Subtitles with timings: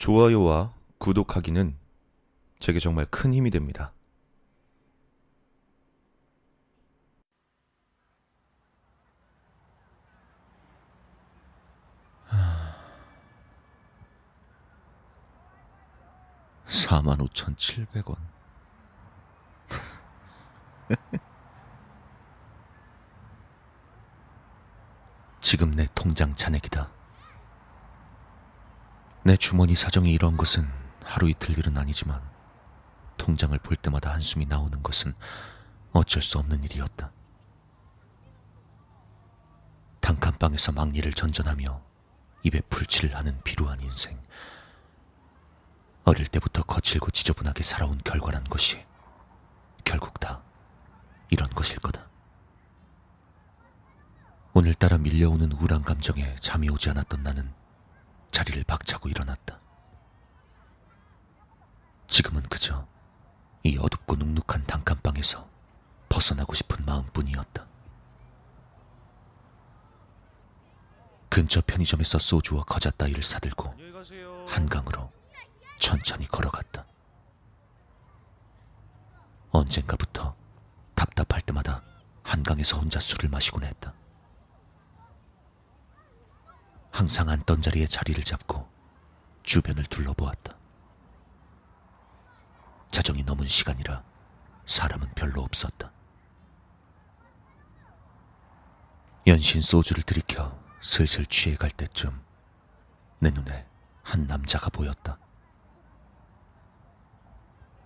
[0.00, 1.76] 좋아요와 구독하기는
[2.58, 3.92] 제게 정말 큰 힘이 됩니다.
[16.64, 18.16] 사만 오천칠백 원.
[25.42, 26.99] 지금 내 통장 잔액이다.
[29.30, 30.68] 내 주머니 사정이 이런 것은
[31.04, 32.20] 하루 이틀 일은 아니지만
[33.16, 35.14] 통장을 볼 때마다 한숨이 나오는 것은
[35.92, 37.12] 어쩔 수 없는 일이었다.
[40.00, 41.80] 단칸방에서 막리를 전전하며
[42.42, 44.20] 입에 풀칠을 하는 비루한 인생.
[46.02, 48.84] 어릴 때부터 거칠고 지저분하게 살아온 결과란 것이
[49.84, 50.42] 결국 다
[51.30, 52.08] 이런 것일 거다.
[54.54, 57.59] 오늘따라 밀려오는 우울한 감정에 잠이 오지 않았던 나는
[58.30, 59.58] 자리를 박차고 일어났다.
[62.08, 62.86] 지금은 그저
[63.62, 65.48] 이 어둡고 눅눅한 단칸방에서
[66.08, 67.66] 벗어나고 싶은 마음뿐이었다.
[71.28, 73.74] 근처 편의점에서 소주와 과자 따위를 사들고
[74.48, 75.12] 한강으로
[75.78, 76.84] 천천히 걸어갔다.
[79.50, 80.34] 언젠가부터
[80.94, 81.82] 답답할 때마다
[82.24, 83.94] 한강에서 혼자 술을 마시곤 했다.
[87.00, 88.70] 항상 앉던 자리에 자리를 잡고
[89.42, 90.54] 주변을 둘러보았다.
[92.90, 94.04] 자정이 넘은 시간이라
[94.66, 95.90] 사람은 별로 없었다.
[99.26, 102.20] 연신 소주를 들이켜 슬슬 취해갈 때쯤
[103.20, 103.66] 내 눈에
[104.02, 105.16] 한 남자가 보였다.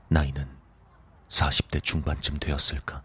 [0.09, 0.59] 나이는
[1.29, 3.05] 40대 중반쯤 되었을까.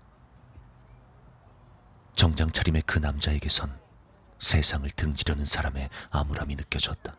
[2.16, 3.89] 정장 차림의 그 남자에게선
[4.40, 7.16] 세상을 등지려는 사람의 암울함이 느껴졌다.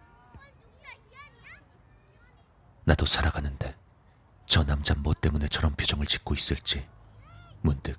[2.85, 3.77] 나도 살아가는데
[4.47, 6.89] 저 남자 뭐 때문에 저런 표정을 짓고 있을지
[7.61, 7.99] 문득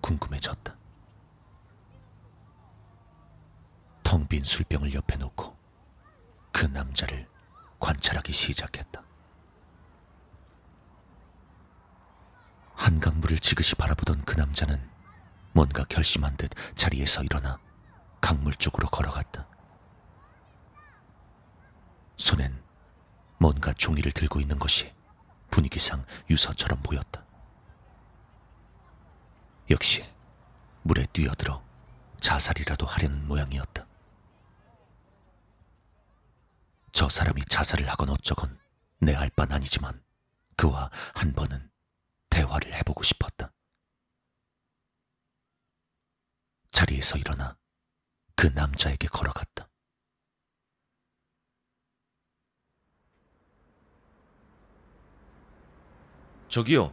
[0.00, 0.76] 궁금해졌다.
[4.02, 5.56] 텅 빈 술병을 옆에 놓고
[6.50, 7.28] 그 남자를
[7.78, 9.02] 관찰하기 시작했다.
[12.74, 14.90] 한강물을 지그시 바라보던 그 남자는
[15.52, 17.58] 뭔가 결심한 듯 자리에서 일어나
[18.22, 19.46] 강물 쪽으로 걸어갔다.
[22.16, 22.62] 손엔
[23.38, 24.94] 뭔가 종이를 들고 있는 것이
[25.50, 27.24] 분위기상 유서처럼 보였다.
[29.68, 30.04] 역시
[30.82, 31.62] 물에 뛰어들어
[32.20, 33.86] 자살이라도 하려는 모양이었다.
[36.92, 38.58] 저 사람이 자살을 하건 어쩌건
[38.98, 40.00] 내 알 바는 아니지만
[40.56, 41.70] 그와 한 번은
[42.30, 43.52] 대화를 해보고 싶었다.
[46.70, 47.56] 자리에서 일어나
[48.42, 49.68] 그 남자에게 걸어갔다.
[56.48, 56.92] 저기요.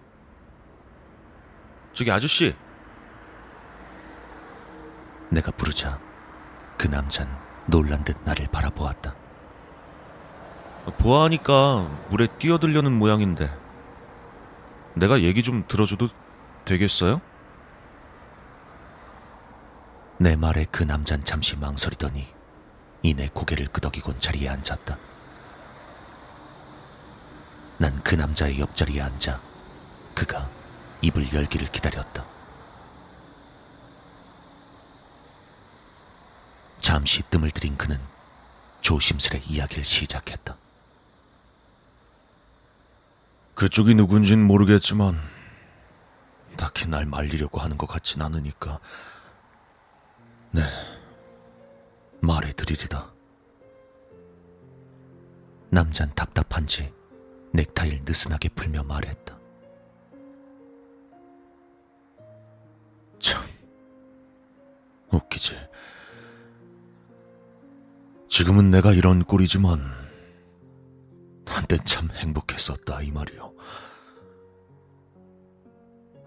[1.94, 2.56] 저기 아저씨.
[5.32, 6.00] 내가 부르자
[6.78, 7.28] 그 남잔
[7.66, 9.16] 놀란 듯 나를 바라보았다.
[11.00, 13.50] 보아하니까 물에 뛰어들려는 모양인데
[14.94, 16.10] 내가 얘기 좀 들어줘도
[16.66, 17.22] 되겠어요?
[20.20, 22.28] 내 말에 그 남잔 잠시 망설이더니
[23.04, 24.98] 이내 고개를 끄덕이곤 자리에 앉았다.
[27.80, 29.40] 난 그 남자의 옆자리에 앉아
[30.16, 30.46] 그가
[31.02, 32.24] 입을 열기를 기다렸다.
[36.82, 37.98] 잠시 뜸을 들인 그는
[38.82, 40.56] 조심스레 이야기를 시작했다.
[43.56, 45.18] 그쪽이 누군진 모르겠지만
[46.58, 48.80] 딱히 날 말리려고 하는 것 같진 않으니까
[50.52, 50.62] 네,
[52.22, 53.14] 말해드리리다.
[55.70, 56.92] 남잔 답답한지
[57.54, 59.38] 넥타이를 느슨하게 풀며 말했다.
[63.20, 63.44] 참,
[65.12, 65.56] 웃기지.
[68.28, 69.80] 지금은 내가 이런 꼴이지만,
[71.46, 73.54] 한땐 참 행복했었다, 이 말이요.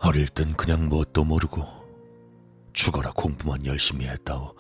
[0.01, 1.82] 어릴 땐 그냥 뭣도 모르고,
[2.73, 4.55] 죽어라 공부만 열심히 했다오.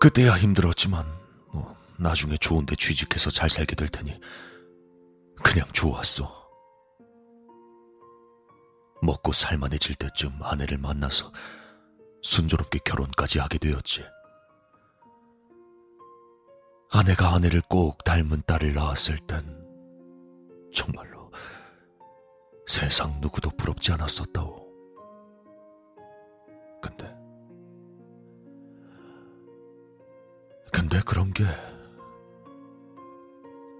[0.00, 1.06] 그때야 힘들었지만,
[1.52, 4.18] 뭐, 나중에 좋은데 취직해서 잘 살게 될 테니,
[5.42, 6.46] 그냥 좋았어.
[9.02, 11.32] 먹고 살만해질 때쯤 아내를 만나서
[12.22, 14.04] 순조롭게 결혼까지 하게 되었지.
[16.90, 19.44] 아내가 아내를 꼭 닮은 딸을 낳았을 땐
[20.72, 21.30] 정말로
[22.66, 24.65] 세상 누구도 부럽지 않았었다오.
[26.80, 27.16] 근데,
[30.72, 31.44] 근데 그런 게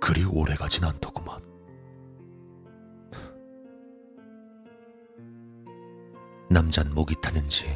[0.00, 1.44] 그리 오래 가진 않더구만.
[6.48, 7.66] 남잔 목이 타는지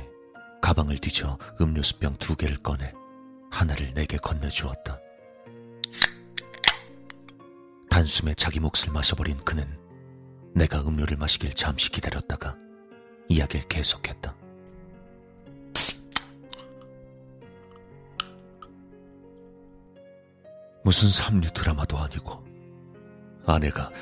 [0.63, 2.93] 가방을 뒤져 음료수병 두 개를 꺼내
[3.51, 4.99] 하나를 내게 건네주었다.
[7.91, 9.67] 단숨에 자기 몫을 마셔버린 그는
[10.55, 12.57] 내가 음료를 마시길 잠시 기다렸다가
[13.29, 14.40] 이야기를 계속했다.
[20.91, 22.45] 무슨 삼류 드라마도 아니고
[23.47, 23.93] 아내가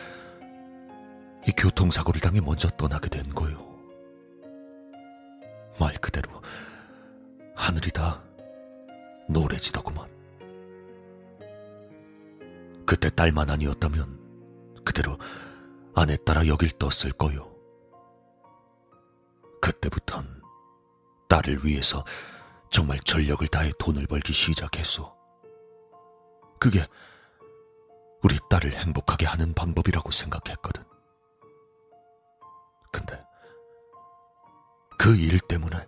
[1.47, 3.79] 이 교통사고를 당해 먼저 떠나게 된 거요.
[5.79, 6.41] 말 그대로
[7.55, 8.23] 하늘이 다
[9.29, 10.09] 노래지더구만.
[12.87, 15.19] 그때 딸만 아니었다면 그대로
[15.95, 17.55] 아내 따라 여길 떴을 거요.
[19.61, 20.41] 그때부턴
[21.29, 22.03] 딸을 위해서
[22.71, 25.18] 정말 전력을 다해 돈을 벌기 시작했소.
[26.59, 26.87] 그게
[28.23, 30.83] 우리 딸을 행복하게 하는 방법이라고 생각했거든.
[32.93, 33.25] 근데
[34.99, 35.87] 그 일 때문에,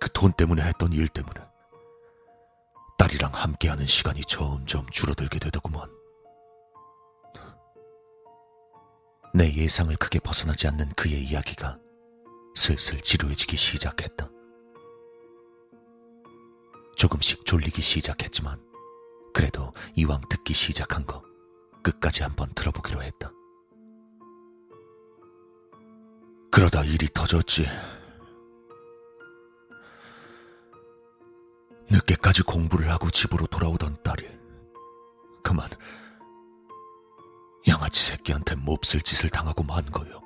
[0.00, 1.40] 그 돈 때문에 했던 일 때문에
[2.98, 5.88] 딸이랑 함께하는 시간이 점점 줄어들게 되더구먼.
[9.32, 11.78] 내 예상을 크게 벗어나지 않는 그의 이야기가
[12.56, 14.28] 슬슬 지루해지기 시작했다.
[16.96, 18.60] 조금씩 졸리기 시작했지만
[19.32, 21.22] 그래도 이왕 듣기 시작한 거
[21.82, 23.32] 끝까지 한번 들어보기로 했다.
[26.50, 27.66] 그러다 일이 터졌지.
[31.90, 34.28] 늦게까지 공부를 하고 집으로 돌아오던 딸이
[35.42, 35.68] 그만
[37.66, 40.20] 양아치 새끼한테 몹쓸 짓을 당하고 만 거요.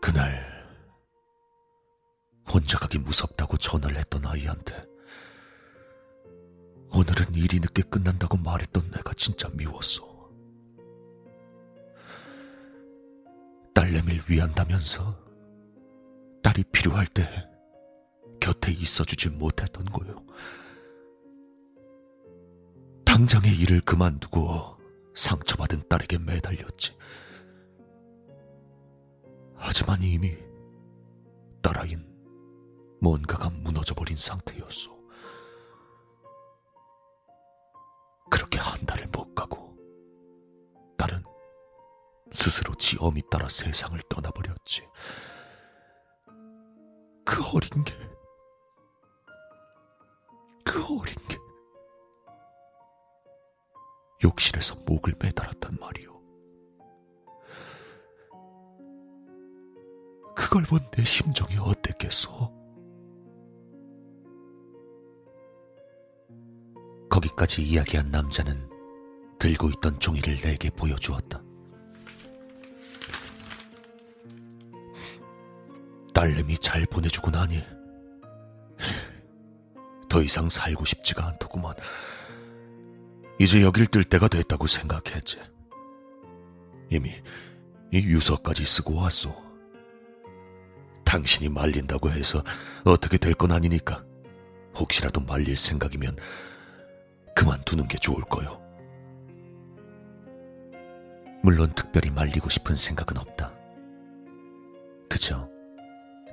[0.00, 0.48] 그날
[2.50, 4.87] 혼자 가기 무섭다고 전화를 했던 아이한테
[6.90, 10.06] 오늘은 일이 늦게 끝난다고 말했던 내가 진짜 미웠어.
[13.74, 15.16] 딸내미를 위한다면서
[16.42, 17.28] 딸이 필요할 때
[18.40, 20.24] 곁에 있어주지 못했던 거요.
[23.04, 24.76] 당장의 일을 그만두고
[25.14, 26.96] 상처받은 딸에게 매달렸지.
[29.54, 30.36] 하지만 이미
[31.62, 32.06] 딸아인
[33.00, 34.97] 뭔가가 무너져버린 상태였어.
[38.30, 39.76] 그렇게 한 달을 못 가고
[40.96, 41.22] 딸은
[42.32, 44.86] 스스로 지 어미 따라 세상을 떠나버렸지.
[47.24, 47.94] 그 어린 게,
[50.64, 51.36] 그 어린 게
[54.24, 56.18] 욕실에서 목을 매달았단 말이오.
[60.34, 62.52] 그걸 본 내 심정이 어땠겠어?
[67.08, 68.68] 거기까지 이야기한 남자는
[69.38, 71.42] 들고 있던 종이를 내게 보여주었다.
[76.14, 77.62] 딸내미 잘 보내주고 나니
[80.08, 81.74] 더 이상 살고 싶지가 않더구만.
[83.38, 85.38] 이제 여길 뜰 때가 됐다고 생각했지.
[86.90, 87.12] 이미
[87.92, 89.34] 이 유서까지 쓰고 왔소.
[91.04, 92.42] 당신이 말린다고 해서
[92.84, 94.04] 어떻게 될 건 아니니까
[94.76, 96.16] 혹시라도 말릴 생각이면
[97.38, 98.60] 그만두는 게 좋을 거요.
[101.40, 103.54] 물론 특별히 말리고 싶은 생각은 없다.
[105.08, 105.48] 그저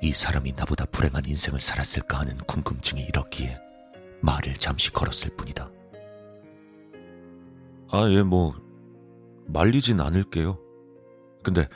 [0.02, 3.56] 이 사람이 나보다 불행한 인생을 살았을까 하는 궁금증이 일었기에
[4.20, 5.70] 말을 잠시 걸었을 뿐이다.
[7.92, 8.56] 아, 예, 뭐,
[9.46, 10.58] 말리진 않을게요.
[11.44, 11.68] 근데,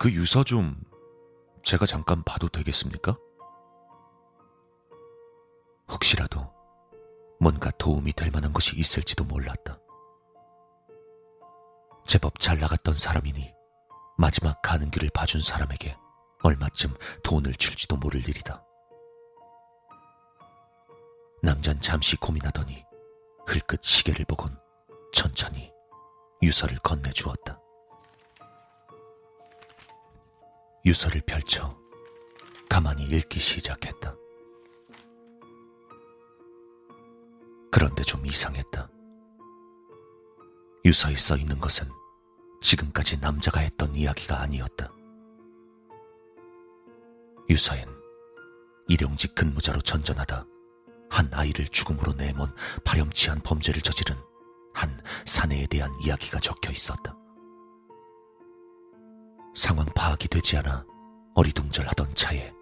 [0.00, 0.74] 그 유서 좀,
[1.62, 3.16] 제가 잠깐 봐도 되겠습니까?
[5.88, 6.61] 혹시라도
[7.42, 9.76] 뭔가 도움이 될 만한 것이 있을지도 몰랐다.
[12.06, 13.52] 제법 잘 나갔던 사람이니
[14.16, 15.96] 마지막 가는 길을 봐준 사람에게
[16.44, 16.94] 얼마쯤
[17.24, 18.64] 돈을 줄지도 모를 일이다.
[21.42, 22.84] 남잔 잠시 고민하더니
[23.48, 24.56] 흘끗 시계를 보곤
[25.12, 25.72] 천천히
[26.44, 27.60] 유서를 건네주었다.
[30.84, 31.76] 유서를 펼쳐
[32.68, 34.21] 가만히 읽기 시작했다.
[37.72, 38.86] 그런데 좀 이상했다.
[40.84, 41.88] 유서에 써 있는 것은
[42.60, 44.92] 지금까지 남자가 했던 이야기가 아니었다.
[47.48, 47.86] 유서엔
[48.88, 50.44] 일용직 근무자로 전전하다
[51.08, 54.16] 한 아이를 죽음으로 내몬 파렴치한 범죄를 저지른
[54.74, 57.16] 한 사내에 대한 이야기가 적혀 있었다.
[59.54, 60.84] 상황 파악이 되지 않아
[61.34, 62.52] 어리둥절하던 차에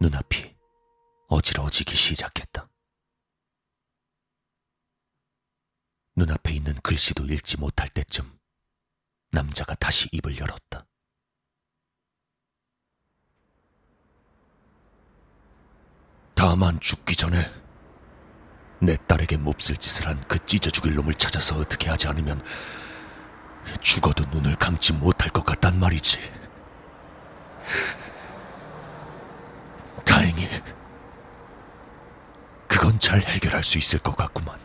[0.00, 0.56] 눈앞이
[1.28, 2.69] 어지러워지기 시작했다.
[6.16, 8.38] 눈앞에 있는 글씨도 읽지 못할 때쯤
[9.30, 10.86] 남자가 다시 입을 열었다.
[16.34, 17.52] 다만 죽기 전에
[18.80, 22.42] 내 딸에게 몹쓸 짓을 한 그 찢어 죽일 놈을 찾아서 어떻게 하지 않으면
[23.82, 26.18] 죽어도 눈을 감지 못할 것 같단 말이지.
[30.04, 30.48] 다행히
[32.66, 34.58] 그건 잘 해결할 수 있을 것 같구만.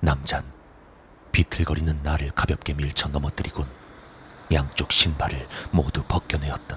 [0.00, 0.44] 남잔
[1.32, 3.66] 비틀거리는 나를 가볍게 밀쳐 넘어뜨리곤
[4.52, 6.76] 양쪽 신발을 모두 벗겨내었다.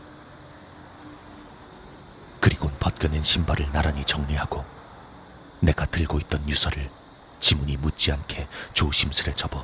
[2.41, 4.65] 그리곤 벗겨낸 신발을 나란히 정리하고
[5.61, 6.89] 내가 들고 있던 유서를
[7.39, 9.63] 지문이 묻지 않게 조심스레 접어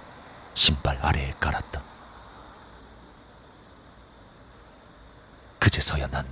[0.53, 1.81] 신발 아래에 깔았다.
[5.59, 6.25] 그제서야 난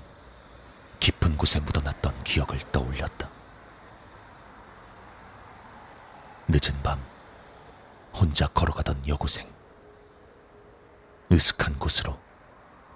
[0.99, 3.27] 깊은 곳에 묻어놨던 기억을 떠올렸다.
[6.47, 6.99] 늦은 밤
[8.35, 9.49] 혼자 걸어가던 여고생.
[11.31, 12.19] 으슥한 곳으로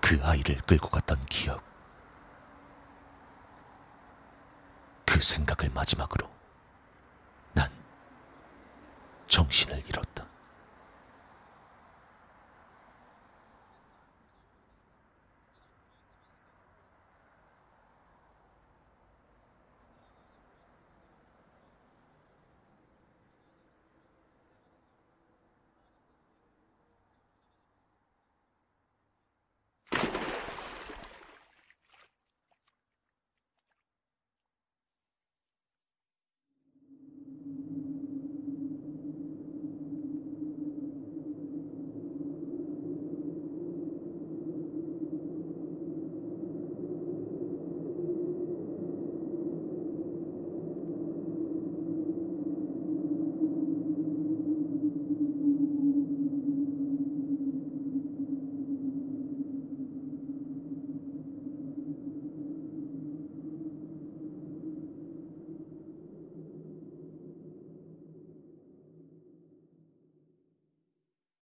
[0.01, 1.63] 그 아이를 끌고 갔던 기억.
[5.05, 6.29] 그 생각을 마지막으로
[7.53, 7.71] 난
[9.29, 9.78] 정신을